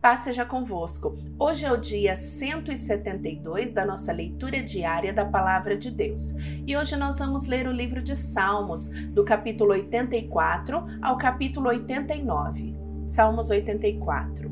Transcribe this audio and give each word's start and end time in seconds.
Paz 0.00 0.20
seja 0.20 0.46
convosco. 0.46 1.18
Hoje 1.38 1.66
é 1.66 1.70
o 1.70 1.76
dia 1.76 2.16
172 2.16 3.70
da 3.70 3.84
nossa 3.84 4.10
leitura 4.10 4.62
diária 4.62 5.12
da 5.12 5.26
Palavra 5.26 5.76
de 5.76 5.90
Deus. 5.90 6.34
E 6.66 6.74
hoje 6.74 6.96
nós 6.96 7.18
vamos 7.18 7.44
ler 7.44 7.68
o 7.68 7.72
livro 7.72 8.00
de 8.00 8.16
Salmos, 8.16 8.88
do 9.10 9.22
capítulo 9.24 9.72
84 9.72 10.82
ao 11.02 11.18
capítulo 11.18 11.68
89. 11.68 12.74
Salmos 13.06 13.50
84. 13.50 14.50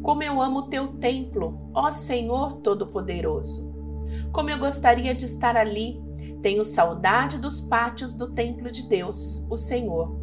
Como 0.00 0.22
eu 0.22 0.40
amo 0.40 0.68
teu 0.68 0.86
templo, 0.86 1.72
ó 1.74 1.90
Senhor 1.90 2.58
Todo-Poderoso. 2.58 3.68
Como 4.30 4.48
eu 4.48 4.58
gostaria 4.60 5.12
de 5.12 5.24
estar 5.24 5.56
ali. 5.56 6.00
Tenho 6.40 6.64
saudade 6.64 7.36
dos 7.36 7.60
pátios 7.60 8.14
do 8.14 8.30
templo 8.30 8.70
de 8.70 8.88
Deus, 8.88 9.44
o 9.50 9.56
Senhor. 9.56 10.16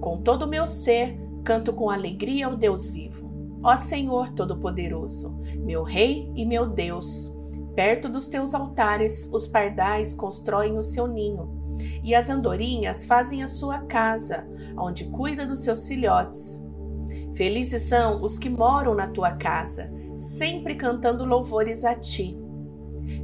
Com 0.00 0.22
todo 0.22 0.44
o 0.44 0.48
meu 0.48 0.66
ser, 0.66 1.20
canto 1.44 1.70
com 1.74 1.90
alegria 1.90 2.46
ao 2.46 2.56
Deus 2.56 2.88
vivo. 2.88 3.29
Ó 3.62 3.76
Senhor 3.76 4.32
Todo-Poderoso, 4.32 5.38
meu 5.58 5.82
Rei 5.82 6.32
e 6.34 6.46
meu 6.46 6.66
Deus, 6.66 7.36
perto 7.74 8.08
dos 8.08 8.26
teus 8.26 8.54
altares 8.54 9.28
os 9.32 9.46
pardais 9.46 10.14
constroem 10.14 10.78
o 10.78 10.82
seu 10.82 11.06
ninho, 11.06 11.76
e 12.02 12.14
as 12.14 12.30
andorinhas 12.30 13.04
fazem 13.04 13.42
a 13.42 13.46
sua 13.46 13.80
casa, 13.80 14.46
onde 14.78 15.04
cuida 15.10 15.46
dos 15.46 15.62
seus 15.62 15.86
filhotes. 15.86 16.64
Felizes 17.34 17.82
são 17.82 18.22
os 18.22 18.38
que 18.38 18.48
moram 18.48 18.94
na 18.94 19.08
tua 19.08 19.32
casa, 19.32 19.90
sempre 20.16 20.74
cantando 20.74 21.24
louvores 21.24 21.84
a 21.84 21.94
ti. 21.94 22.38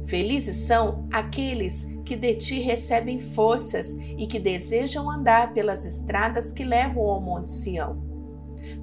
Felizes 0.05 0.57
são 0.57 1.07
aqueles 1.11 1.83
que 2.05 2.15
de 2.15 2.35
ti 2.35 2.59
recebem 2.59 3.19
forças 3.19 3.91
e 4.17 4.27
que 4.27 4.39
desejam 4.39 5.09
andar 5.09 5.53
pelas 5.53 5.83
estradas 5.85 6.51
que 6.51 6.63
levam 6.63 7.03
ao 7.03 7.21
Monte 7.21 7.51
Sião. 7.51 8.16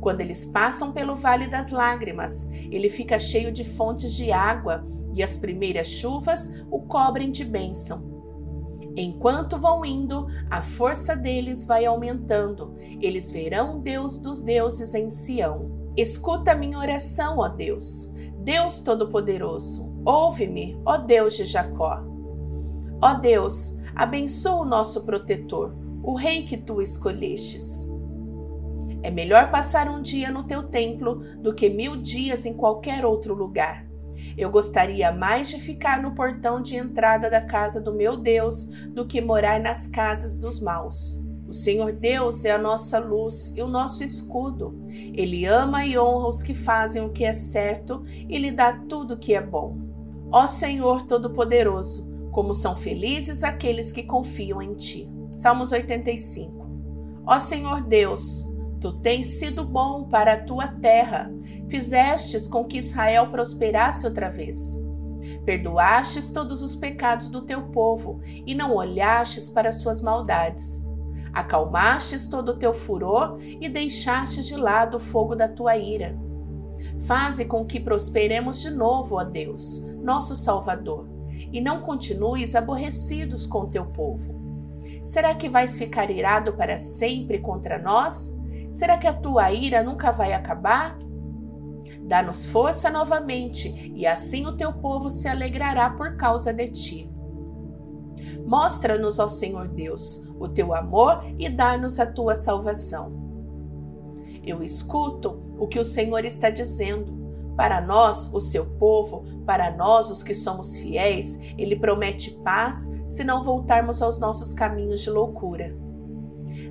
Quando 0.00 0.20
eles 0.20 0.44
passam 0.44 0.92
pelo 0.92 1.16
Vale 1.16 1.48
das 1.48 1.70
Lágrimas, 1.70 2.48
ele 2.70 2.90
fica 2.90 3.18
cheio 3.18 3.52
de 3.52 3.64
fontes 3.64 4.14
de 4.14 4.32
água 4.32 4.86
e 5.14 5.22
as 5.22 5.36
primeiras 5.36 5.86
chuvas 5.86 6.50
o 6.70 6.80
cobrem 6.82 7.30
de 7.30 7.44
bênção. 7.44 8.12
Enquanto 8.96 9.58
vão 9.58 9.84
indo, 9.84 10.26
a 10.48 10.62
força 10.62 11.16
deles 11.16 11.64
vai 11.64 11.84
aumentando. 11.84 12.74
Eles 13.00 13.30
verão 13.30 13.80
Deus 13.80 14.18
dos 14.18 14.40
deuses 14.40 14.94
em 14.94 15.10
Sião. 15.10 15.92
Escuta 15.96 16.54
minha 16.54 16.78
oração, 16.78 17.38
ó 17.38 17.48
Deus. 17.48 18.12
Deus 18.44 18.80
Todo-Poderoso, 18.80 19.90
ouve-me, 20.04 20.78
ó 20.84 20.98
Deus 20.98 21.34
de 21.34 21.46
Jacó. 21.46 22.04
Ó 23.00 23.14
Deus, 23.14 23.76
abençoa 23.96 24.62
o 24.62 24.64
nosso 24.66 25.04
protetor, 25.04 25.74
o 26.02 26.14
rei 26.14 26.42
que 26.42 26.56
tu 26.56 26.82
escolhestes. 26.82 27.88
É 29.04 29.10
melhor 29.10 29.50
passar 29.50 29.86
um 29.86 30.00
dia 30.00 30.30
no 30.30 30.44
teu 30.44 30.62
templo 30.62 31.16
do 31.42 31.52
que 31.54 31.68
mil 31.68 31.94
dias 31.94 32.46
em 32.46 32.54
qualquer 32.54 33.04
outro 33.04 33.34
lugar. 33.34 33.86
Eu 34.34 34.50
gostaria 34.50 35.12
mais 35.12 35.50
de 35.50 35.60
ficar 35.60 36.00
no 36.00 36.14
portão 36.14 36.62
de 36.62 36.74
entrada 36.74 37.28
da 37.28 37.42
casa 37.42 37.82
do 37.82 37.92
meu 37.92 38.16
Deus 38.16 38.64
do 38.94 39.04
que 39.04 39.20
morar 39.20 39.60
nas 39.60 39.86
casas 39.86 40.38
dos 40.38 40.58
maus. 40.58 41.20
O 41.46 41.52
Senhor 41.52 41.92
Deus 41.92 42.46
é 42.46 42.52
a 42.52 42.58
nossa 42.58 42.98
luz 42.98 43.52
e 43.54 43.60
o 43.60 43.68
nosso 43.68 44.02
escudo. 44.02 44.74
Ele 44.88 45.44
ama 45.44 45.84
e 45.84 45.98
honra 45.98 46.28
os 46.28 46.42
que 46.42 46.54
fazem 46.54 47.04
o 47.04 47.10
que 47.10 47.26
é 47.26 47.34
certo 47.34 48.02
e 48.26 48.38
lhe 48.38 48.50
dá 48.50 48.72
tudo 48.88 49.12
o 49.12 49.18
que 49.18 49.34
é 49.34 49.40
bom. 49.42 49.76
Ó 50.32 50.46
Senhor 50.46 51.04
Todo-Poderoso, 51.04 52.08
como 52.32 52.54
são 52.54 52.74
felizes 52.74 53.44
aqueles 53.44 53.92
que 53.92 54.02
confiam 54.02 54.62
em 54.62 54.72
ti. 54.72 55.06
Salmos 55.36 55.72
85. 55.72 56.64
Ó 57.26 57.38
Senhor 57.38 57.82
Deus, 57.82 58.53
Tu 58.84 58.92
tens 58.92 59.38
sido 59.38 59.64
bom 59.64 60.04
para 60.04 60.34
a 60.34 60.40
tua 60.42 60.68
terra, 60.68 61.32
fizestes 61.70 62.46
com 62.46 62.66
que 62.66 62.76
Israel 62.76 63.30
prosperasse 63.30 64.04
outra 64.04 64.28
vez. 64.28 64.78
Perdoastes 65.46 66.30
todos 66.30 66.62
os 66.62 66.76
pecados 66.76 67.30
do 67.30 67.40
teu 67.40 67.62
povo 67.68 68.20
e 68.44 68.54
não 68.54 68.74
olhastes 68.74 69.48
para 69.48 69.72
suas 69.72 70.02
maldades. 70.02 70.84
Acalmastes 71.32 72.26
todo 72.26 72.50
o 72.50 72.56
teu 72.58 72.74
furor 72.74 73.38
e 73.40 73.70
deixastes 73.70 74.44
de 74.44 74.54
lado 74.54 74.98
o 74.98 75.00
fogo 75.00 75.34
da 75.34 75.48
tua 75.48 75.78
ira. 75.78 76.14
Faze 77.06 77.46
com 77.46 77.64
que 77.64 77.80
prosperemos 77.80 78.60
de 78.60 78.68
novo, 78.68 79.16
ó 79.16 79.24
Deus, 79.24 79.82
nosso 80.02 80.36
Salvador, 80.36 81.08
e 81.50 81.58
não 81.58 81.80
continues 81.80 82.54
aborrecidos 82.54 83.46
com 83.46 83.64
teu 83.64 83.86
povo. 83.86 84.44
Será 85.06 85.34
que 85.34 85.48
vais 85.48 85.78
ficar 85.78 86.10
irado 86.10 86.52
para 86.52 86.76
sempre 86.76 87.38
contra 87.38 87.78
nós? 87.78 88.43
Será 88.74 88.98
que 88.98 89.06
a 89.06 89.12
tua 89.12 89.52
ira 89.52 89.84
nunca 89.84 90.10
vai 90.10 90.32
acabar? 90.32 90.98
Dá-nos 92.00 92.44
força 92.44 92.90
novamente, 92.90 93.92
e 93.94 94.04
assim 94.04 94.44
o 94.46 94.56
teu 94.56 94.72
povo 94.72 95.08
se 95.08 95.28
alegrará 95.28 95.88
por 95.90 96.16
causa 96.16 96.52
de 96.52 96.68
ti. 96.68 97.10
Mostra-nos, 98.44 99.20
ó 99.20 99.28
Senhor 99.28 99.68
Deus, 99.68 100.26
o 100.38 100.48
teu 100.48 100.74
amor 100.74 101.24
e 101.38 101.48
dá-nos 101.48 102.00
a 102.00 102.04
tua 102.04 102.34
salvação. 102.34 103.12
Eu 104.44 104.60
escuto 104.60 105.40
o 105.56 105.68
que 105.68 105.78
o 105.78 105.84
Senhor 105.84 106.24
está 106.24 106.50
dizendo. 106.50 107.22
Para 107.56 107.80
nós, 107.80 108.28
o 108.34 108.40
seu 108.40 108.66
povo, 108.66 109.24
para 109.46 109.74
nós, 109.74 110.10
os 110.10 110.24
que 110.24 110.34
somos 110.34 110.76
fiéis, 110.76 111.38
ele 111.56 111.76
promete 111.76 112.32
paz 112.42 112.90
se 113.06 113.22
não 113.22 113.44
voltarmos 113.44 114.02
aos 114.02 114.18
nossos 114.18 114.52
caminhos 114.52 115.00
de 115.00 115.10
loucura. 115.10 115.83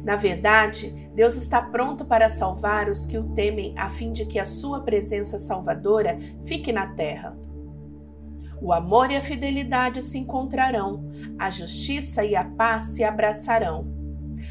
Na 0.04 0.18
verdade, 0.18 1.10
Deus 1.16 1.36
está 1.36 1.62
pronto 1.62 2.04
para 2.04 2.28
salvar 2.28 2.90
os 2.90 3.06
que 3.06 3.18
o 3.18 3.30
temem, 3.30 3.74
a 3.78 3.90
fim 3.90 4.12
de 4.12 4.26
que 4.26 4.38
a 4.38 4.46
sua 4.46 4.82
presença 4.82 5.40
salvadora 5.40 6.20
fique 6.44 6.74
na 6.74 6.88
terra. 6.88 7.38
O 8.62 8.74
amor 8.74 9.12
e 9.12 9.16
a 9.16 9.22
fidelidade 9.22 10.02
se 10.02 10.18
encontrarão, 10.18 11.10
a 11.40 11.50
justiça 11.50 12.24
e 12.24 12.36
a 12.36 12.44
paz 12.44 12.86
se 12.86 13.04
abraçarão. 13.04 13.88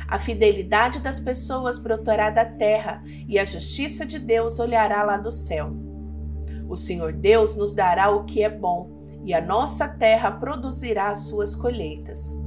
A 0.09 0.19
fidelidade 0.19 1.01
das 1.01 1.21
pessoas 1.21 1.79
brotará 1.79 2.31
da 2.31 2.45
terra 2.45 3.03
e 3.29 3.39
a 3.39 3.45
justiça 3.45 4.07
de 4.07 4.19
Deus 4.19 4.59
olhará 4.59 5.03
lá 5.03 5.17
do 5.17 5.31
céu. 5.31 5.73
O 6.69 6.77
Senhor 6.77 7.13
Deus 7.13 7.55
nos 7.55 7.75
dará 7.75 8.11
o 8.11 8.25
que 8.25 8.43
é 8.43 8.49
bom 8.49 9.03
e 9.25 9.35
a 9.35 9.41
nossa 9.41 9.87
terra 9.87 10.31
produzirá 10.31 11.09
as 11.09 11.27
suas 11.29 11.55
colheitas. 11.55 12.41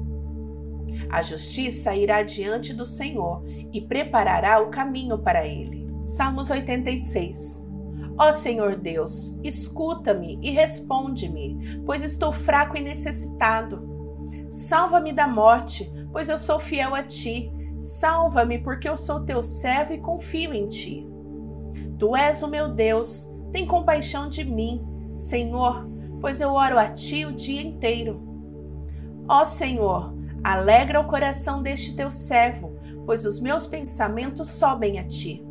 A 1.10 1.22
justiça 1.22 1.96
irá 1.96 2.24
diante 2.24 2.74
do 2.74 2.86
Senhor 2.86 3.44
e 3.72 3.82
preparará 3.82 4.62
o 4.62 4.70
caminho 4.70 5.18
para 5.18 5.46
ele. 5.46 5.88
Salmos 6.06 6.50
86. 6.50 7.66
Ó 8.18 8.32
Senhor 8.32 8.78
Deus, 8.78 9.38
escuta-me 9.44 10.40
e 10.42 10.52
responde-me, 10.52 11.82
pois 11.86 12.02
estou 12.02 12.32
fraco 12.32 12.78
e 12.78 12.82
necessitado. 12.82 13.96
Salva-me 14.48 15.12
da 15.12 15.28
morte, 15.28 15.92
pois 16.12 16.30
eu 16.30 16.38
sou 16.38 16.60
fiel 16.60 16.96
a 16.96 17.04
ti. 17.04 17.52
Salva-me, 17.78 18.60
porque 18.60 18.88
eu 18.88 18.96
sou 18.96 19.26
teu 19.26 19.44
servo 19.44 19.94
e 19.94 20.00
confio 20.00 20.54
em 20.54 20.68
ti. 20.70 21.06
Tu 22.00 22.16
és 22.16 22.42
o 22.42 22.48
meu 22.48 22.70
Deus, 22.70 23.30
tem 23.52 23.66
compaixão 23.66 24.30
de 24.30 24.44
mim, 24.44 24.86
Senhor, 25.18 25.86
pois 26.22 26.40
eu 26.40 26.54
oro 26.54 26.80
a 26.80 26.90
ti 26.90 27.26
o 27.26 27.34
dia 27.34 27.62
inteiro. 27.62 28.22
Ó 29.28 29.44
Senhor, 29.44 30.15
Alegra 30.46 31.00
o 31.00 31.08
coração 31.08 31.64
deste 31.64 31.96
teu 31.96 32.12
servo, 32.12 32.78
pois 33.04 33.26
os 33.26 33.40
meus 33.40 33.66
pensamentos 33.66 34.48
sobem 34.52 35.00
a 35.00 35.04
ti. 35.04 35.44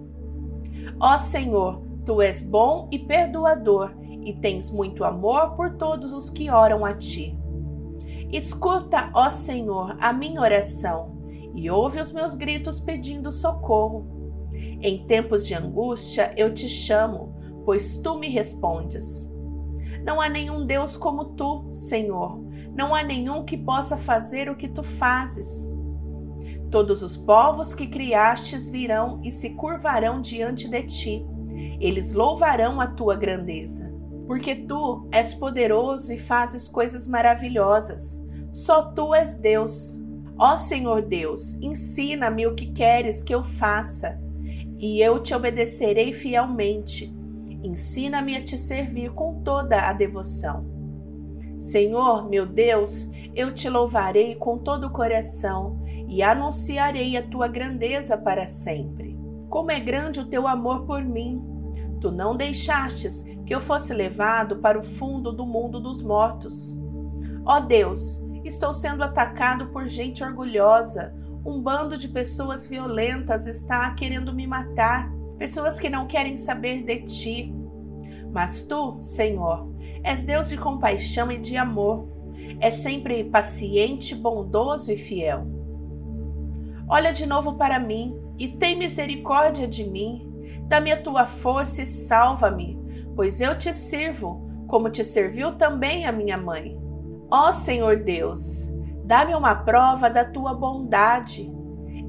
Ó 1.00 1.18
Senhor, 1.18 1.82
tu 2.06 2.22
és 2.22 2.44
bom 2.44 2.88
e 2.92 3.00
perdoador, 3.00 3.92
e 4.24 4.34
tens 4.34 4.70
muito 4.70 5.02
amor 5.02 5.56
por 5.56 5.72
todos 5.72 6.12
os 6.12 6.30
que 6.30 6.48
oram 6.48 6.84
a 6.84 6.94
ti. 6.94 7.36
Escuta, 8.30 9.10
ó 9.12 9.28
Senhor, 9.30 9.96
a 9.98 10.12
minha 10.12 10.40
oração, 10.40 11.18
e 11.56 11.68
ouve 11.68 11.98
os 11.98 12.12
meus 12.12 12.36
gritos 12.36 12.78
pedindo 12.78 13.32
socorro. 13.32 14.06
Em 14.52 15.04
tempos 15.08 15.44
de 15.44 15.54
angústia 15.54 16.32
eu 16.36 16.54
te 16.54 16.68
chamo, 16.68 17.34
pois 17.64 17.96
tu 17.96 18.16
me 18.16 18.28
respondes. 18.28 19.28
Não 20.04 20.20
há 20.20 20.28
nenhum 20.28 20.64
Deus 20.64 20.96
como 20.96 21.34
tu, 21.34 21.68
Senhor. 21.72 22.43
Não 22.74 22.94
há 22.94 23.02
nenhum 23.02 23.44
que 23.44 23.56
possa 23.56 23.96
fazer 23.96 24.48
o 24.48 24.56
que 24.56 24.68
tu 24.68 24.82
fazes. 24.82 25.72
Todos 26.70 27.02
os 27.02 27.16
povos 27.16 27.72
que 27.72 27.86
criastes 27.86 28.68
virão 28.68 29.20
e 29.22 29.30
se 29.30 29.50
curvarão 29.50 30.20
diante 30.20 30.68
de 30.68 30.82
ti. 30.82 31.26
Eles 31.80 32.12
louvarão 32.12 32.80
a 32.80 32.86
tua 32.86 33.14
grandeza. 33.14 33.92
Porque 34.26 34.54
tu 34.54 35.06
és 35.12 35.34
poderoso 35.34 36.12
e 36.12 36.18
fazes 36.18 36.66
coisas 36.66 37.06
maravilhosas. 37.06 38.22
Só 38.50 38.82
tu 38.82 39.14
és 39.14 39.36
Deus. 39.36 40.02
Ó 40.36 40.56
Senhor 40.56 41.02
Deus, 41.02 41.54
ensina-me 41.62 42.46
o 42.46 42.54
que 42.54 42.66
queres 42.72 43.22
que 43.22 43.32
eu 43.32 43.42
faça, 43.42 44.20
e 44.78 45.00
eu 45.00 45.20
te 45.20 45.32
obedecerei 45.32 46.12
fielmente. 46.12 47.14
Ensina-me 47.62 48.36
a 48.36 48.44
te 48.44 48.58
servir 48.58 49.12
com 49.12 49.42
toda 49.42 49.88
a 49.88 49.92
devoção. 49.92 50.73
Senhor, 51.58 52.28
meu 52.28 52.46
Deus, 52.46 53.10
eu 53.34 53.52
te 53.52 53.68
louvarei 53.68 54.34
com 54.34 54.58
todo 54.58 54.86
o 54.86 54.90
coração 54.90 55.82
e 56.08 56.22
anunciarei 56.22 57.16
a 57.16 57.22
tua 57.22 57.48
grandeza 57.48 58.16
para 58.16 58.46
sempre. 58.46 59.18
Como 59.48 59.70
é 59.70 59.80
grande 59.80 60.20
o 60.20 60.26
teu 60.26 60.46
amor 60.46 60.84
por 60.84 61.02
mim! 61.02 61.42
Tu 62.00 62.10
não 62.10 62.36
deixastes 62.36 63.24
que 63.46 63.54
eu 63.54 63.60
fosse 63.60 63.94
levado 63.94 64.56
para 64.56 64.78
o 64.78 64.82
fundo 64.82 65.32
do 65.32 65.46
mundo 65.46 65.80
dos 65.80 66.02
mortos. 66.02 66.78
Ó 67.44 67.60
Deus, 67.60 68.24
estou 68.44 68.72
sendo 68.72 69.02
atacado 69.02 69.68
por 69.68 69.86
gente 69.86 70.22
orgulhosa. 70.22 71.14
Um 71.44 71.60
bando 71.60 71.96
de 71.96 72.08
pessoas 72.08 72.66
violentas 72.66 73.46
está 73.46 73.92
querendo 73.94 74.34
me 74.34 74.46
matar, 74.46 75.10
pessoas 75.38 75.78
que 75.78 75.90
não 75.90 76.06
querem 76.06 76.36
saber 76.36 76.82
de 76.82 77.02
ti. 77.02 77.54
Mas 78.34 78.64
tu, 78.64 78.98
Senhor, 79.00 79.66
és 80.02 80.20
Deus 80.20 80.50
de 80.50 80.58
compaixão 80.58 81.32
e 81.32 81.38
de 81.38 81.56
amor. 81.56 82.06
É 82.60 82.70
sempre 82.70 83.24
paciente, 83.24 84.14
bondoso 84.14 84.92
e 84.92 84.96
fiel. 84.96 85.46
Olha 86.86 87.12
de 87.12 87.24
novo 87.24 87.54
para 87.54 87.78
mim 87.78 88.14
e 88.38 88.48
tem 88.48 88.76
misericórdia 88.76 89.66
de 89.66 89.88
mim 89.88 90.34
Dá-me 90.66 90.90
a 90.92 91.00
tua 91.00 91.26
força 91.26 91.82
e 91.82 91.86
salva-me, 91.86 92.78
pois 93.14 93.40
eu 93.40 93.56
te 93.56 93.72
sirvo, 93.72 94.48
como 94.66 94.90
te 94.90 95.04
serviu 95.04 95.56
também 95.56 96.06
a 96.06 96.12
minha 96.12 96.38
mãe. 96.38 96.78
Ó 97.30 97.52
Senhor 97.52 97.96
Deus, 97.96 98.72
dá-me 99.04 99.34
uma 99.34 99.54
prova 99.54 100.08
da 100.08 100.24
tua 100.24 100.54
bondade. 100.54 101.52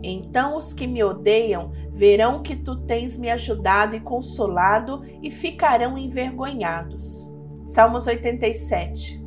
Então 0.03 0.56
os 0.56 0.74
que 0.74 0.86
me 0.86 1.03
odeiam 1.03 1.71
verão 1.92 2.42
que 2.42 2.56
tu 2.56 2.75
tens 2.86 3.18
me 3.18 3.30
ajudado 3.30 3.95
e 3.95 4.00
consolado 4.00 5.03
e 5.21 5.31
ficarão 5.31 5.97
envergonhados. 5.97 7.31
Salmos 7.65 8.06
87. 8.06 9.25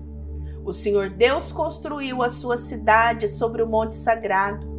O 0.64 0.72
Senhor 0.72 1.10
Deus 1.10 1.50
construiu 1.50 2.22
a 2.22 2.28
sua 2.28 2.56
cidade 2.56 3.26
sobre 3.28 3.62
o 3.62 3.66
monte 3.66 3.94
sagrado. 3.94 4.78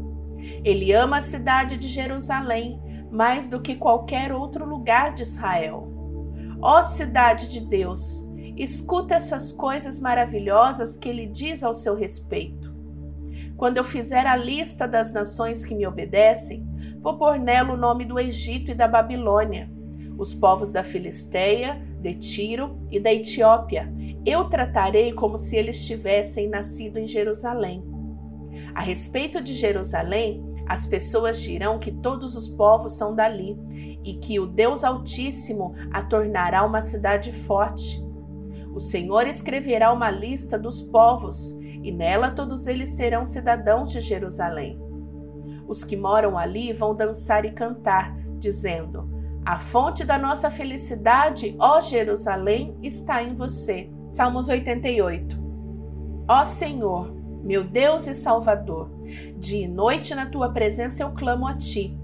Ele 0.64 0.94
ama 0.94 1.18
a 1.18 1.22
cidade 1.22 1.78
de 1.78 1.88
Jerusalém 1.88 2.80
mais 3.12 3.48
do 3.48 3.60
que 3.60 3.76
qualquer 3.76 4.32
outro 4.32 4.66
lugar 4.66 5.14
de 5.14 5.24
Israel. 5.24 5.92
Ó 6.62 6.82
cidade 6.82 7.50
de 7.50 7.62
Deus, 7.62 8.24
escuta 8.58 9.16
essas 9.16 9.52
coisas 9.52 10.00
maravilhosas 10.00 10.98
que 10.98 11.08
ele 11.08 11.26
diz 11.26 11.64
ao 11.64 11.74
seu 11.74 11.96
respeito. 11.96 12.59
Quando 13.60 13.76
eu 13.76 13.84
fizer 13.84 14.26
a 14.26 14.38
lista 14.38 14.88
das 14.88 15.12
nações 15.12 15.66
que 15.66 15.76
me 15.76 15.86
obedecem, 15.86 16.66
vou 17.02 17.18
pôr 17.18 17.38
nela 17.38 17.74
o 17.74 17.78
nome 17.78 18.06
do 18.06 18.18
Egito 18.18 18.72
e 18.72 18.74
da 18.74 18.88
Babilônia, 18.88 19.70
os 20.18 20.34
povos 20.34 20.72
da 20.72 20.82
Filisteia, 20.82 21.76
de 22.00 22.14
Tiro 22.14 22.80
e 22.90 23.02
da 23.02 23.12
Etiópia. 23.14 23.94
Eu 24.26 24.46
tratarei 24.46 25.12
como 25.12 25.38
se 25.38 25.58
eles 25.58 25.86
tivessem 25.86 26.48
nascido 26.48 27.00
em 27.00 27.06
Jerusalém. 27.06 27.84
A 28.74 28.82
respeito 28.82 29.44
de 29.44 29.54
Jerusalém, 29.54 30.42
as 30.66 30.86
pessoas 30.86 31.42
dirão 31.42 31.80
que 31.80 31.92
todos 31.92 32.38
os 32.38 32.48
povos 32.48 32.94
são 32.94 33.14
dali 33.14 33.58
e 34.06 34.14
que 34.14 34.40
o 34.40 34.48
Deus 34.48 34.86
Altíssimo 34.86 35.76
a 35.92 36.02
tornará 36.02 36.66
uma 36.66 36.80
cidade 36.80 37.34
forte. 37.34 38.02
O 38.74 38.80
Senhor 38.80 39.28
escreverá 39.28 39.92
uma 39.92 40.10
lista 40.10 40.58
dos 40.58 40.82
povos 40.82 41.60
e 41.82 41.92
nela 41.92 42.32
todos 42.32 42.68
eles 42.68 42.90
serão 42.90 43.26
cidadãos 43.26 43.92
de 43.92 44.02
Jerusalém. 44.02 44.80
Os 45.68 45.84
que 45.84 45.96
moram 45.96 46.38
ali 46.38 46.74
vão 46.74 46.96
dançar 46.96 47.46
e 47.46 47.52
cantar, 47.52 48.16
dizendo: 48.38 49.10
A 49.46 49.60
fonte 49.60 50.04
da 50.04 50.18
nossa 50.18 50.50
felicidade, 50.50 51.56
ó 51.60 51.80
Jerusalém, 51.80 52.78
está 52.82 53.22
em 53.24 53.36
você. 53.36 53.90
Salmos 54.12 54.50
88. 54.50 55.38
Ó 56.28 56.44
Senhor, 56.46 57.14
meu 57.44 57.64
Deus 57.64 58.08
e 58.08 58.14
Salvador, 58.14 58.90
dia 59.38 59.66
e 59.66 59.68
noite 59.68 60.14
na 60.14 60.26
tua 60.26 60.50
presença 60.50 61.04
eu 61.04 61.12
clamo 61.12 61.48
a 61.48 61.54
ti. 61.54 61.98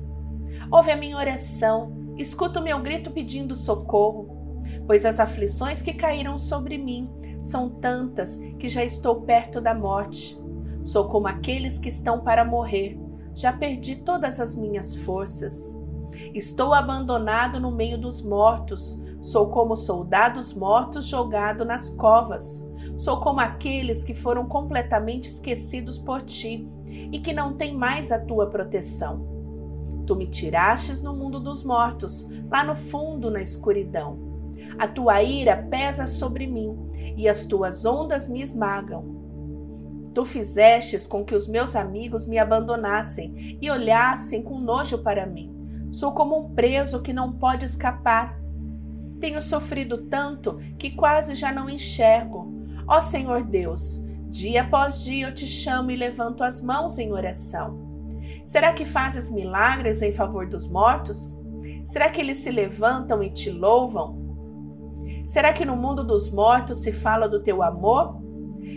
Ouve 0.71 0.91
a 0.91 0.95
minha 0.95 1.17
oração, 1.17 2.13
escuta 2.17 2.59
o 2.59 2.63
meu 2.63 2.79
grito 2.81 3.11
pedindo 3.11 3.55
socorro, 3.55 4.61
pois 4.87 5.05
as 5.05 5.19
aflições 5.19 5.81
que 5.81 5.93
caíram 5.93 6.37
sobre 6.37 6.77
mim 6.77 7.09
são 7.45 7.69
tantas 7.69 8.37
que 8.59 8.67
já 8.67 8.83
estou 8.83 9.21
perto 9.21 9.61
da 9.61 9.73
morte. 9.73 10.39
Sou 10.83 11.07
como 11.07 11.27
aqueles 11.27 11.77
que 11.77 11.89
estão 11.89 12.21
para 12.21 12.43
morrer, 12.43 12.99
já 13.35 13.53
perdi 13.53 13.97
todas 13.97 14.39
as 14.39 14.55
minhas 14.55 14.95
forças. 14.95 15.77
Estou 16.33 16.73
abandonado 16.73 17.59
no 17.59 17.71
meio 17.71 17.99
dos 17.99 18.21
mortos, 18.21 18.99
sou 19.21 19.49
como 19.49 19.75
soldados 19.75 20.53
mortos 20.53 21.05
jogado 21.05 21.63
nas 21.63 21.89
covas. 21.89 22.67
Sou 22.97 23.19
como 23.19 23.39
aqueles 23.39 24.03
que 24.03 24.13
foram 24.13 24.47
completamente 24.47 25.27
esquecidos 25.27 25.99
por 25.99 26.21
ti 26.21 26.67
e 26.87 27.19
que 27.19 27.33
não 27.33 27.53
têm 27.53 27.75
mais 27.75 28.11
a 28.11 28.19
tua 28.19 28.47
proteção. 28.47 29.35
Tu 30.07 30.15
me 30.15 30.27
tirastes 30.27 31.01
no 31.01 31.15
mundo 31.15 31.39
dos 31.39 31.63
mortos, 31.63 32.27
lá 32.49 32.63
no 32.63 32.75
fundo, 32.75 33.29
na 33.29 33.41
escuridão. 33.41 34.34
A 34.77 34.87
tua 34.87 35.21
ira 35.21 35.57
pesa 35.69 36.05
sobre 36.05 36.47
mim 36.47 36.75
e 37.15 37.27
as 37.27 37.45
tuas 37.45 37.85
ondas 37.85 38.27
me 38.27 38.41
esmagam. 38.41 39.15
Tu 40.13 40.23
fizestes 40.23 41.05
com 41.05 41.25
que 41.25 41.35
os 41.35 41.47
meus 41.47 41.75
amigos 41.75 42.25
me 42.25 42.39
abandonassem 42.39 43.57
e 43.61 43.69
olhassem 43.69 44.41
com 44.41 44.59
nojo 44.59 44.99
para 44.99 45.25
mim. 45.25 45.53
Sou 45.91 46.13
como 46.13 46.37
um 46.37 46.53
preso 46.53 47.01
que 47.01 47.11
não 47.11 47.33
pode 47.33 47.65
escapar. 47.65 48.39
Tenho 49.19 49.41
sofrido 49.41 50.05
tanto 50.05 50.57
que 50.77 50.91
quase 50.91 51.35
já 51.35 51.51
não 51.51 51.69
enxergo. 51.69 52.53
Ó 52.87 53.01
Senhor 53.01 53.43
Deus, 53.43 54.05
dia 54.29 54.61
após 54.61 55.03
dia 55.03 55.27
eu 55.27 55.33
te 55.33 55.47
chamo 55.47 55.91
e 55.91 55.95
levanto 55.95 56.43
as 56.43 56.61
mãos 56.61 56.97
em 56.97 57.11
oração. 57.11 57.85
Será 58.45 58.73
que 58.73 58.85
fazes 58.85 59.31
milagres 59.31 60.01
em 60.01 60.11
favor 60.11 60.47
dos 60.47 60.67
mortos? 60.67 61.41
Será 61.83 62.09
que 62.09 62.21
eles 62.21 62.37
se 62.37 62.51
levantam 62.51 63.21
e 63.23 63.29
te 63.29 63.49
louvam? 63.49 64.24
Será 65.25 65.51
que 65.51 65.65
no 65.65 65.75
mundo 65.75 66.03
dos 66.03 66.31
mortos 66.31 66.77
se 66.79 66.91
fala 66.91 67.27
do 67.27 67.41
teu 67.41 67.63
amor? 67.63 68.23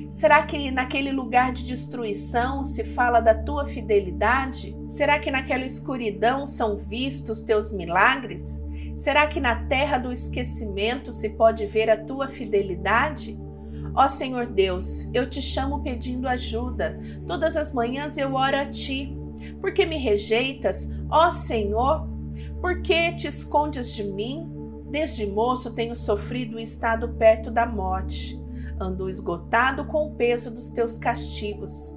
Será 0.09 0.43
que 0.43 0.71
naquele 0.71 1.13
lugar 1.13 1.53
de 1.53 1.67
destruição 1.67 2.65
se 2.65 2.85
fala 2.85 3.21
da 3.21 3.35
tua 3.35 3.67
fidelidade? 3.67 4.75
Será 4.89 5.19
que 5.19 5.31
naquela 5.31 5.67
escuridão 5.67 6.47
são 6.47 6.77
vistos 6.77 7.43
teus 7.43 7.71
milagres? 7.71 8.63
Será 8.97 9.27
que 9.27 9.39
na 9.39 9.67
terra 9.67 9.99
do 9.99 10.11
esquecimento 10.11 11.13
se 11.13 11.31
pode 11.31 11.67
ver 11.67 11.91
a 11.91 12.03
tua 12.03 12.29
fidelidade? 12.29 13.39
Ó 13.95 14.09
Senhor 14.09 14.47
Deus, 14.47 15.09
eu 15.13 15.29
te 15.29 15.43
chamo 15.43 15.83
pedindo 15.83 16.27
ajuda. 16.27 16.99
Todas 17.27 17.57
as 17.57 17.73
manhãs 17.75 18.17
eu 18.17 18.35
oro 18.35 18.57
a 18.57 18.65
ti. 18.65 19.15
Por 19.61 19.73
que 19.73 19.85
me 19.85 19.99
rejeitas, 19.99 20.89
ó 21.11 21.31
Senhor? 21.31 22.09
Por 22.61 22.81
que 22.81 23.13
te 23.13 23.29
escondes 23.29 23.95
de 23.95 24.05
mim? 24.05 24.58
Desde 24.91 25.27
moço 25.27 25.75
tenho 25.75 25.95
sofrido 25.95 26.59
e 26.59 26.63
estado 26.63 27.11
perto 27.11 27.51
da 27.51 27.67
morte. 27.67 28.41
Ando 28.81 29.09
esgotado 29.09 29.85
com 29.85 30.07
o 30.07 30.15
peso 30.15 30.51
dos 30.51 30.71
teus 30.71 30.97
castigos. 30.97 31.97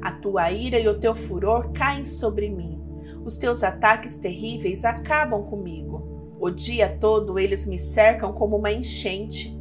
A 0.00 0.12
tua 0.12 0.50
ira 0.50 0.78
e 0.78 0.88
o 0.88 0.98
teu 0.98 1.14
furor 1.14 1.72
caem 1.72 2.04
sobre 2.04 2.48
mim. 2.48 2.80
Os 3.24 3.36
teus 3.36 3.62
ataques 3.62 4.16
terríveis 4.16 4.84
acabam 4.84 5.42
comigo. 5.44 6.36
O 6.40 6.48
dia 6.48 6.96
todo 6.98 7.38
eles 7.38 7.66
me 7.66 7.78
cercam 7.78 8.32
como 8.32 8.56
uma 8.56 8.72
enchente. 8.72 9.54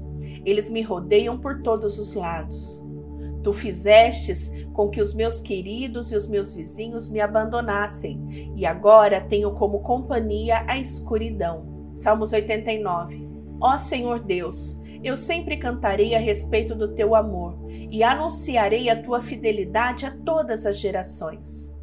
Eles 0.45 0.69
me 0.69 0.81
rodeiam 0.81 1.38
por 1.38 1.62
todos 1.62 2.00
os 2.00 2.13
lados. 2.13 2.86
Tu 3.43 3.51
fizestes 3.53 4.51
com 4.74 4.89
que 4.89 5.01
os 5.01 5.13
meus 5.13 5.41
queridos 5.41 6.12
e 6.12 6.15
os 6.15 6.27
meus 6.27 6.53
vizinhos 6.53 7.09
me 7.09 7.19
abandonassem, 7.19 8.53
e 8.55 8.65
agora 8.65 9.21
tenho 9.21 9.51
como 9.51 9.79
companhia 9.79 10.63
a 10.67 10.77
escuridão. 10.77 11.78
Salmos 11.99 12.31
89. 12.31 13.27
Ó 13.59 13.75
Senhor 13.75 14.21
Deus, 14.21 14.81
eu 15.03 15.17
sempre 15.17 15.57
cantarei 15.57 16.15
a 16.15 16.19
respeito 16.19 16.73
do 16.73 16.95
teu 16.95 17.13
amor 17.13 17.57
e 17.69 18.03
anunciarei 18.03 18.89
a 18.89 19.03
tua 19.03 19.19
fidelidade 19.21 20.05
a 20.05 20.11
todas 20.11 20.65
as 20.65 20.79
gerações. 20.79 21.73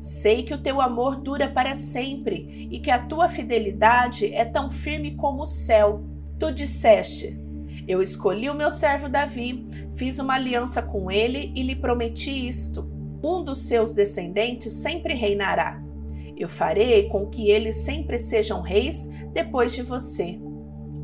Sei 0.00 0.42
que 0.42 0.52
o 0.52 0.60
teu 0.60 0.80
amor 0.80 1.20
dura 1.20 1.48
para 1.48 1.76
sempre 1.76 2.68
e 2.72 2.80
que 2.80 2.90
a 2.90 3.06
tua 3.06 3.28
fidelidade 3.28 4.34
é 4.34 4.44
tão 4.44 4.68
firme 4.68 5.14
como 5.14 5.42
o 5.42 5.46
céu. 5.46 6.02
Tu 6.40 6.52
disseste: 6.52 7.40
eu 7.86 8.02
escolhi 8.02 8.50
o 8.50 8.54
meu 8.54 8.70
servo 8.70 9.08
Davi, 9.08 9.64
fiz 9.94 10.18
uma 10.18 10.34
aliança 10.34 10.82
com 10.82 11.08
ele 11.08 11.52
e 11.54 11.62
lhe 11.62 11.76
prometi 11.76 12.48
isto: 12.48 12.84
um 13.22 13.44
dos 13.44 13.68
seus 13.68 13.94
descendentes 13.94 14.72
sempre 14.72 15.14
reinará. 15.14 15.91
Eu 16.36 16.48
farei 16.48 17.08
com 17.08 17.26
que 17.26 17.50
eles 17.50 17.78
sempre 17.78 18.18
sejam 18.18 18.60
reis 18.60 19.08
depois 19.32 19.74
de 19.74 19.82
você. 19.82 20.40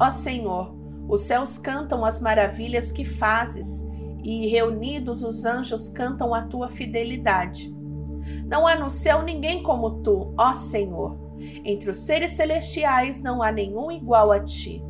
Ó 0.00 0.10
Senhor, 0.10 0.74
os 1.08 1.22
céus 1.22 1.58
cantam 1.58 2.04
as 2.04 2.20
maravilhas 2.20 2.92
que 2.92 3.04
fazes, 3.04 3.86
e 4.22 4.46
reunidos 4.48 5.22
os 5.22 5.44
anjos 5.44 5.88
cantam 5.88 6.34
a 6.34 6.42
tua 6.42 6.68
fidelidade. 6.68 7.74
Não 8.46 8.66
há 8.66 8.76
no 8.76 8.90
céu 8.90 9.22
ninguém 9.22 9.62
como 9.62 10.02
tu, 10.02 10.34
ó 10.36 10.52
Senhor. 10.52 11.16
Entre 11.64 11.90
os 11.90 11.98
seres 11.98 12.32
celestiais 12.32 13.22
não 13.22 13.42
há 13.42 13.52
nenhum 13.52 13.90
igual 13.90 14.32
a 14.32 14.40
ti. 14.40 14.82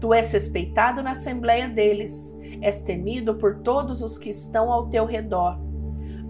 Tu 0.00 0.12
és 0.12 0.32
respeitado 0.32 1.02
na 1.02 1.10
assembleia 1.10 1.68
deles, 1.68 2.38
és 2.60 2.80
temido 2.80 3.34
por 3.34 3.60
todos 3.60 4.02
os 4.02 4.16
que 4.18 4.30
estão 4.30 4.70
ao 4.70 4.88
teu 4.88 5.04
redor. 5.04 5.58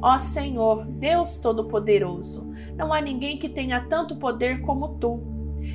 Ó 0.07 0.19
Senhor, 0.19 0.85
Deus 0.85 1.39
Todo-Poderoso, 1.39 2.53
não 2.77 2.93
há 2.93 3.01
ninguém 3.01 3.39
que 3.39 3.49
tenha 3.49 3.87
tanto 3.89 4.17
poder 4.17 4.61
como 4.61 4.99
tu. 4.99 5.23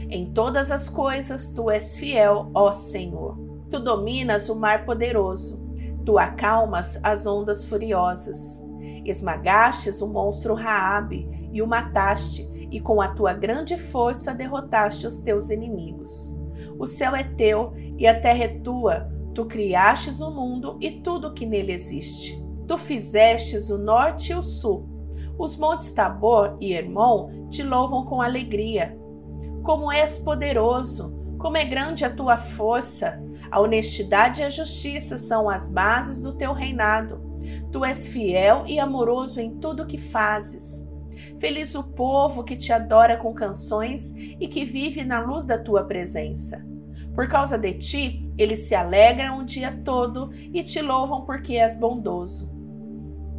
Em 0.07 0.31
todas 0.31 0.69
as 0.69 0.87
coisas 0.87 1.49
tu 1.49 1.71
és 1.71 1.97
fiel, 1.97 2.51
ó 2.53 2.71
Senhor. 2.71 3.39
Tu 3.71 3.79
dominas 3.79 4.47
o 4.47 4.55
mar 4.55 4.85
poderoso, 4.85 5.59
tu 6.05 6.19
acalmas 6.19 6.99
as 7.01 7.25
ondas 7.25 7.65
furiosas. 7.65 8.63
Esmagastes 9.03 9.99
o 9.99 10.07
monstro 10.07 10.53
Raabe 10.53 11.27
e 11.51 11.59
o 11.59 11.67
mataste, 11.67 12.47
e 12.69 12.79
com 12.79 13.01
a 13.01 13.07
tua 13.07 13.33
grande 13.33 13.79
força 13.79 14.31
derrotaste 14.31 15.07
os 15.07 15.17
teus 15.17 15.49
inimigos. 15.49 16.39
O 16.77 16.85
céu 16.85 17.15
é 17.15 17.23
teu 17.23 17.73
e 17.97 18.05
a 18.05 18.21
terra 18.21 18.43
é 18.43 18.59
tua. 18.59 19.09
Tu 19.33 19.43
criastes 19.45 20.21
o 20.21 20.29
mundo 20.29 20.77
e 20.79 21.01
tudo 21.01 21.33
que 21.33 21.47
nele 21.47 21.71
existe. 21.71 22.47
Tu 22.69 22.77
fizestes 22.77 23.71
o 23.71 23.79
norte 23.79 24.31
e 24.31 24.35
o 24.35 24.43
sul. 24.43 24.87
Os 25.39 25.57
montes 25.57 25.91
Tabor 25.91 26.55
e 26.61 26.71
Hermon 26.71 27.49
te 27.49 27.63
louvam 27.63 28.05
com 28.05 28.21
alegria. 28.21 28.95
Como 29.63 29.91
és 29.91 30.19
poderoso, 30.19 31.35
como 31.39 31.57
é 31.57 31.65
grande 31.65 32.05
a 32.05 32.11
tua 32.11 32.37
força. 32.37 33.19
A 33.49 33.59
honestidade 33.59 34.41
e 34.41 34.43
a 34.43 34.51
justiça 34.51 35.17
são 35.17 35.49
as 35.49 35.67
bases 35.67 36.21
do 36.21 36.35
teu 36.35 36.53
reinado. 36.53 37.19
Tu 37.71 37.83
és 37.83 38.07
fiel 38.07 38.65
e 38.67 38.79
amoroso 38.79 39.41
em 39.41 39.57
tudo 39.57 39.87
que 39.87 39.97
fazes. 39.97 40.87
Feliz 41.39 41.73
o 41.73 41.83
povo 41.83 42.43
que 42.43 42.55
te 42.55 42.71
adora 42.71 43.17
com 43.17 43.33
canções 43.33 44.13
e 44.15 44.47
que 44.47 44.63
vive 44.63 45.03
na 45.03 45.19
luz 45.19 45.43
da 45.43 45.57
tua 45.57 45.85
presença. 45.85 46.63
Por 47.15 47.27
causa 47.27 47.57
de 47.57 47.73
ti, 47.73 48.31
eles 48.37 48.59
se 48.67 48.75
alegram 48.75 49.39
o 49.39 49.43
dia 49.43 49.75
todo 49.83 50.31
e 50.53 50.63
te 50.63 50.83
louvam 50.83 51.25
porque 51.25 51.55
és 51.55 51.75
bondoso. 51.75 52.58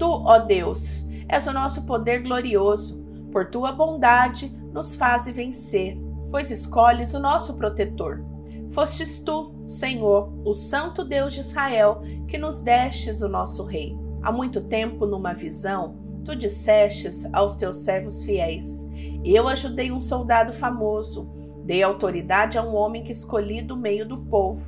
Tu, 0.00 0.11
ó 0.11 0.38
Deus, 0.40 1.07
és 1.28 1.47
o 1.47 1.52
nosso 1.52 1.87
poder 1.87 2.25
glorioso. 2.25 2.99
Por 3.30 3.50
tua 3.50 3.71
bondade, 3.71 4.49
nos 4.73 4.97
faze 4.97 5.30
vencer, 5.30 5.97
pois 6.28 6.50
escolhes 6.50 7.14
o 7.14 7.21
nosso 7.21 7.57
protetor. 7.57 8.25
Fostes 8.71 9.21
tu, 9.21 9.54
Senhor, 9.64 10.33
o 10.45 10.54
Santo 10.54 11.04
Deus 11.04 11.35
de 11.35 11.40
Israel, 11.40 12.02
que 12.26 12.37
nos 12.37 12.61
destes 12.61 13.23
o 13.23 13.28
nosso 13.28 13.64
Rei. 13.64 13.97
Há 14.23 14.33
muito 14.33 14.62
tempo, 14.62 15.07
numa 15.07 15.33
visão, 15.33 15.95
tu 16.25 16.35
dissestes 16.35 17.25
aos 17.33 17.54
teus 17.54 17.76
servos 17.76 18.25
fiéis: 18.25 18.88
Eu 19.25 19.47
ajudei 19.47 19.92
um 19.92 20.00
soldado 20.00 20.52
famoso 20.52 21.38
Dei 21.71 21.85
autoridade 21.85 22.59
a 22.59 22.62
um 22.64 22.75
homem 22.75 23.04
que 23.04 23.12
escolhi 23.12 23.62
do 23.62 23.76
meio 23.76 24.04
do 24.04 24.19
povo. 24.19 24.64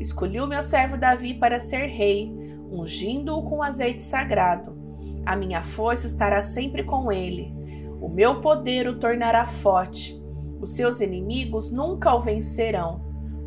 Escolhi 0.00 0.40
o 0.40 0.48
meu 0.48 0.64
servo 0.64 0.96
Davi 0.96 1.34
para 1.34 1.60
ser 1.60 1.86
rei, 1.86 2.34
ungindo-o 2.78 3.42
com 3.42 3.62
azeite 3.62 4.02
sagrado. 4.02 4.76
A 5.24 5.36
minha 5.36 5.62
força 5.62 6.06
estará 6.06 6.42
sempre 6.42 6.84
com 6.84 7.10
ele. 7.10 7.54
O 8.00 8.08
meu 8.08 8.40
poder 8.40 8.88
o 8.88 8.98
tornará 8.98 9.46
forte. 9.46 10.22
Os 10.60 10.74
seus 10.74 11.00
inimigos 11.00 11.70
nunca 11.70 12.14
o 12.14 12.20
vencerão. 12.20 13.00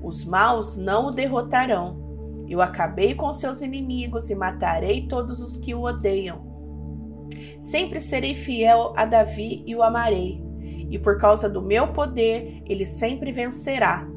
Os 0.03 0.25
maus 0.25 0.77
não 0.77 1.07
o 1.07 1.11
derrotarão. 1.11 2.45
Eu 2.47 2.61
acabei 2.61 3.13
com 3.13 3.31
seus 3.33 3.61
inimigos 3.61 4.29
e 4.29 4.35
matarei 4.35 5.07
todos 5.07 5.41
os 5.41 5.57
que 5.57 5.73
o 5.75 5.83
odeiam. 5.83 6.45
Sempre 7.59 7.99
serei 7.99 8.33
fiel 8.33 8.93
a 8.95 9.05
Davi 9.05 9.63
e 9.65 9.75
o 9.75 9.83
amarei 9.83 10.47
e 10.89 10.97
por 10.97 11.17
causa 11.17 11.49
do 11.49 11.61
meu 11.61 11.89
poder 11.89 12.61
ele 12.65 12.85
sempre 12.85 13.31
vencerá. 13.31 14.07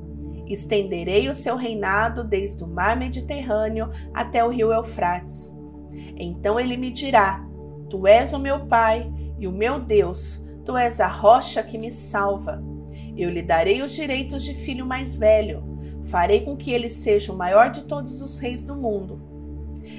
Estenderei 0.51 1.29
o 1.29 1.35
seu 1.35 1.55
reinado 1.55 2.25
desde 2.25 2.65
o 2.65 2.67
mar 2.67 2.97
Mediterrâneo 2.97 3.89
até 4.13 4.45
o 4.45 4.49
rio 4.49 4.73
Eufrates. 4.73 5.57
Então 6.17 6.59
ele 6.59 6.77
me 6.77 6.91
dirá: 6.91 7.47
Tu 7.89 8.05
és 8.05 8.33
o 8.33 8.39
meu 8.39 8.67
Pai 8.67 9.09
e 9.39 9.47
o 9.47 9.53
meu 9.53 9.79
Deus, 9.79 10.45
tu 10.65 10.77
és 10.77 10.99
a 10.99 11.07
rocha 11.07 11.63
que 11.63 11.79
me 11.79 11.93
salva. 11.93 12.61
Eu 13.17 13.31
lhe 13.31 13.43
darei 13.43 13.81
os 13.81 13.93
direitos 13.93 14.43
de 14.43 14.53
filho 14.55 14.85
mais 14.85 15.15
velho, 15.15 15.63
farei 16.07 16.41
com 16.41 16.57
que 16.57 16.73
ele 16.73 16.91
seja 16.91 17.33
o 17.33 17.37
maior 17.37 17.71
de 17.71 17.85
todos 17.85 18.21
os 18.21 18.41
reis 18.41 18.65
do 18.65 18.75
mundo. 18.75 19.21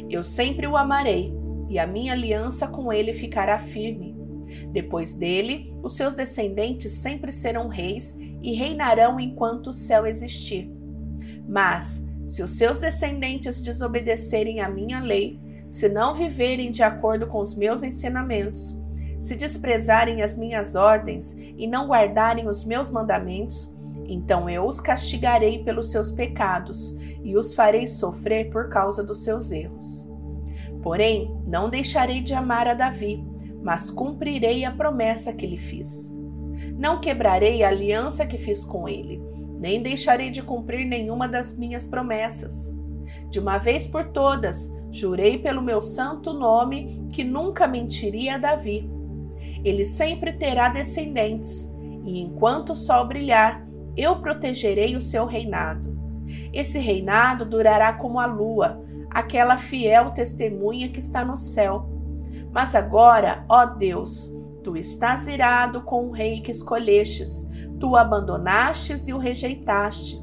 Eu 0.10 0.22
sempre 0.22 0.68
o 0.68 0.76
amarei, 0.76 1.34
e 1.70 1.80
a 1.80 1.88
minha 1.88 2.12
aliança 2.12 2.68
com 2.68 2.92
ele 2.92 3.14
ficará 3.14 3.58
firme. 3.58 4.20
Depois 4.74 5.14
dele, 5.14 5.74
os 5.82 5.96
seus 5.96 6.14
descendentes 6.14 6.92
sempre 6.92 7.32
serão 7.32 7.70
reis 7.70 8.20
e 8.42 8.54
reinarão 8.54 9.20
enquanto 9.20 9.68
o 9.68 9.74
céu 9.74 10.06
existir. 10.06 10.72
Mas, 11.48 12.06
se 12.26 12.42
os 12.42 12.58
seus 12.58 12.80
descendentes 12.80 13.62
desobedecerem 13.62 14.62
à 14.62 14.70
minha 14.70 15.00
lei, 15.00 15.40
se 15.70 15.88
não 15.88 16.14
viverem 16.14 16.72
de 16.72 16.84
acordo 16.84 17.28
com 17.28 17.40
os 17.40 17.56
meus 17.56 17.84
ensinamentos, 17.84 18.78
se 19.20 19.36
desprezarem 19.36 20.22
as 20.22 20.38
minhas 20.38 20.76
ordens 20.76 21.38
e 21.38 21.68
não 21.68 21.88
guardarem 21.88 22.48
os 22.48 22.66
meus 22.66 22.90
mandamentos, 22.90 23.74
então 24.06 24.50
eu 24.50 24.66
os 24.66 24.80
castigarei 24.80 25.64
pelos 25.64 25.92
seus 25.92 26.12
pecados 26.12 26.96
e 27.24 27.38
os 27.38 27.54
farei 27.54 27.88
sofrer 27.88 28.50
por 28.50 28.70
causa 28.70 29.04
dos 29.04 29.24
seus 29.24 29.52
erros. 29.52 30.10
Porém, 30.82 31.32
não 31.46 31.70
deixarei 31.70 32.22
de 32.22 32.34
amar 32.34 32.68
a 32.68 32.74
Davi, 32.74 33.24
mas 33.62 33.92
cumprirei 33.92 34.66
a 34.66 34.72
promessa 34.72 35.32
que 35.32 35.46
lhe 35.46 35.58
fiz. 35.58 36.12
Não 36.82 37.00
quebrarei 37.00 37.62
a 37.62 37.68
aliança 37.68 38.26
que 38.26 38.40
fiz 38.40 38.64
com 38.64 38.90
ele, 38.90 39.22
nem 39.60 39.84
deixarei 39.84 40.32
de 40.32 40.42
cumprir 40.42 40.84
nenhuma 40.84 41.28
das 41.28 41.56
minhas 41.56 41.86
promessas. 41.86 42.76
De 43.30 43.40
uma 43.40 43.60
vez 43.60 43.86
por 43.86 44.06
todas, 44.06 44.74
jurei 44.90 45.38
pelo 45.38 45.62
meu 45.62 45.80
santo 45.80 46.34
nome 46.34 47.08
que 47.14 47.24
nunca 47.24 47.68
mentiria 47.68 48.34
a 48.34 48.38
Davi. 48.40 48.90
Ele 49.64 49.86
sempre 49.86 50.34
terá 50.34 50.70
descendentes, 50.70 51.72
e 52.04 52.20
enquanto 52.20 52.72
o 52.72 52.76
sol 52.76 53.08
brilhar, 53.08 53.64
eu 53.96 54.16
protegerei 54.16 54.96
o 54.96 55.02
seu 55.02 55.28
reinado. 55.28 55.96
Esse 56.52 56.80
reinado 56.80 57.46
durará 57.46 57.94
como 57.94 58.20
a 58.20 58.26
lua, 58.26 58.84
aquela 59.08 59.56
fiel 59.56 60.10
testemunha 60.16 60.90
que 60.90 60.98
está 60.98 61.24
no 61.24 61.38
céu 61.38 62.02
mas 62.52 62.76
agora, 62.76 63.46
ó 63.48 63.66
Deus, 63.66 64.30
tu 64.64 64.78
estás 64.78 65.28
irado 65.28 65.82
com 65.82 66.08
o 66.08 66.12
rei 66.12 66.42
que 66.42 66.52
escolhestes, 66.52 67.48
tu 67.80 67.92
o 67.92 67.96
abandonastes 67.96 69.08
e 69.08 69.14
o 69.14 69.18
rejeitaste. 69.18 70.22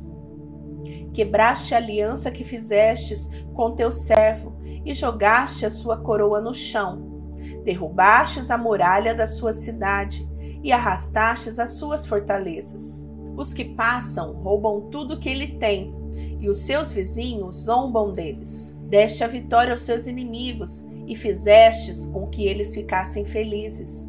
Quebraste 1.12 1.74
a 1.74 1.78
aliança 1.78 2.30
que 2.30 2.44
fizestes 2.44 3.28
com 3.54 3.74
teu 3.74 3.90
servo 3.90 4.56
e 4.84 4.94
jogaste 4.94 5.66
a 5.66 5.70
sua 5.70 5.96
coroa 5.96 6.40
no 6.40 6.54
chão. 6.54 7.36
Derrubastes 7.64 8.50
a 8.50 8.56
muralha 8.56 9.14
da 9.14 9.26
sua 9.26 9.52
cidade 9.52 10.28
e 10.62 10.72
arrastastes 10.72 11.58
as 11.58 11.70
suas 11.70 12.06
fortalezas. 12.06 13.06
Os 13.36 13.52
que 13.52 13.64
passam 13.64 14.34
roubam 14.34 14.88
tudo 14.90 15.18
que 15.18 15.28
ele 15.28 15.58
tem, 15.58 15.94
e 16.40 16.48
os 16.48 16.60
seus 16.60 16.92
vizinhos 16.92 17.64
zombam 17.64 18.12
deles. 18.12 18.78
Deste 18.82 19.24
a 19.24 19.26
vitória 19.26 19.72
aos 19.72 19.82
seus 19.82 20.06
inimigos 20.06 20.88
e 21.06 21.16
fizestes 21.16 22.06
com 22.06 22.28
que 22.28 22.46
eles 22.46 22.74
ficassem 22.74 23.24
felizes. 23.24 24.08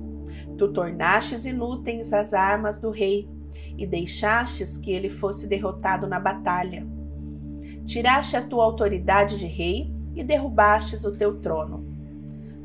Tu 0.60 0.68
tornastes 0.68 1.46
inúteis 1.46 2.12
as 2.12 2.34
armas 2.34 2.78
do 2.78 2.90
rei 2.90 3.30
e 3.78 3.88
deixastes 3.88 4.78
que 4.78 4.92
ele 4.92 5.10
fosse 5.10 5.48
derrotado 5.48 6.06
na 6.06 6.20
batalha. 6.20 6.86
Tiraste 7.86 8.36
a 8.36 8.42
tua 8.42 8.66
autoridade 8.66 9.40
de 9.40 9.48
rei 9.48 9.90
e 10.14 10.22
derrubastes 10.22 11.06
o 11.06 11.14
teu 11.14 11.40
trono. 11.40 11.88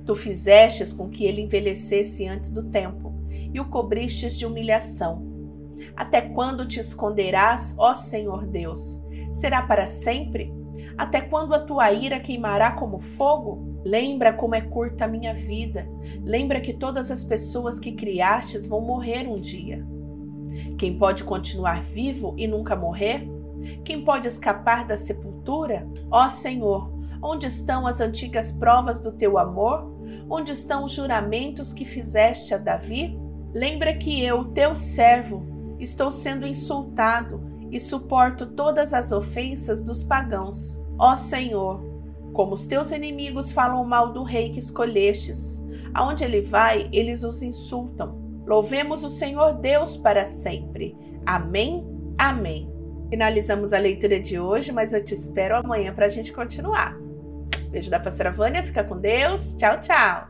Tu 0.04 0.12
fizestes 0.16 0.92
com 0.92 1.08
que 1.08 1.24
ele 1.24 1.40
envelhecesse 1.40 2.26
antes 2.26 2.50
do 2.50 2.64
tempo 2.64 3.14
e 3.30 3.60
o 3.60 3.66
cobristes 3.66 4.36
de 4.36 4.44
humilhação. 4.44 5.24
Até 5.96 6.20
quando 6.20 6.66
te 6.66 6.80
esconderás, 6.80 7.76
ó 7.78 7.94
Senhor 7.94 8.44
Deus? 8.44 9.00
Será 9.32 9.62
para 9.62 9.86
sempre? 9.86 10.52
Até 10.98 11.20
quando 11.20 11.54
a 11.54 11.60
tua 11.60 11.92
ira 11.92 12.18
queimará 12.18 12.72
como 12.72 12.98
fogo? 12.98 13.73
Lembra 13.84 14.32
como 14.32 14.54
é 14.54 14.60
curta 14.62 15.04
a 15.04 15.08
minha 15.08 15.34
vida. 15.34 15.86
Lembra 16.22 16.60
que 16.60 16.72
todas 16.72 17.10
as 17.10 17.22
pessoas 17.22 17.78
que 17.78 17.92
criastes 17.92 18.66
vão 18.66 18.80
morrer 18.80 19.28
um 19.28 19.38
dia. 19.38 19.84
Quem 20.78 20.98
pode 20.98 21.24
continuar 21.24 21.82
vivo 21.82 22.34
e 22.38 22.46
nunca 22.46 22.74
morrer? 22.74 23.28
Quem 23.84 24.04
pode 24.04 24.26
escapar 24.26 24.86
da 24.86 24.96
sepultura? 24.96 25.86
Ó 26.10 26.28
Senhor, 26.28 26.90
onde 27.22 27.46
estão 27.46 27.86
as 27.86 28.00
antigas 28.00 28.50
provas 28.52 29.00
do 29.00 29.12
teu 29.12 29.38
amor? 29.38 29.92
Onde 30.28 30.52
estão 30.52 30.84
os 30.84 30.92
juramentos 30.92 31.72
que 31.72 31.84
fizeste 31.84 32.54
a 32.54 32.58
Davi? 32.58 33.18
Lembra 33.52 33.94
que 33.94 34.22
eu, 34.24 34.46
teu 34.46 34.74
servo, 34.74 35.76
estou 35.78 36.10
sendo 36.10 36.46
insultado 36.46 37.40
e 37.70 37.78
suporto 37.78 38.46
todas 38.46 38.94
as 38.94 39.12
ofensas 39.12 39.82
dos 39.82 40.02
pagãos. 40.02 40.78
Ó 40.98 41.14
Senhor, 41.16 41.93
como 42.34 42.52
os 42.52 42.66
teus 42.66 42.90
inimigos 42.90 43.50
falam 43.50 43.82
mal 43.84 44.12
do 44.12 44.24
rei 44.24 44.50
que 44.50 44.58
escolhestes, 44.58 45.62
aonde 45.94 46.24
ele 46.24 46.42
vai, 46.42 46.88
eles 46.92 47.22
os 47.22 47.42
insultam. 47.42 48.22
Louvemos 48.44 49.02
o 49.02 49.08
Senhor 49.08 49.54
Deus 49.54 49.96
para 49.96 50.26
sempre. 50.26 50.94
Amém? 51.24 51.86
Amém. 52.18 52.68
Finalizamos 53.08 53.72
a 53.72 53.78
leitura 53.78 54.20
de 54.20 54.38
hoje, 54.38 54.72
mas 54.72 54.92
eu 54.92 55.02
te 55.02 55.14
espero 55.14 55.56
amanhã 55.56 55.94
para 55.94 56.06
a 56.06 56.10
gente 56.10 56.32
continuar. 56.32 56.96
Beijo 57.70 57.90
da 57.90 58.00
pastora 58.00 58.30
Vânia, 58.30 58.64
fica 58.64 58.84
com 58.84 58.98
Deus. 58.98 59.56
Tchau, 59.56 59.80
tchau. 59.80 60.28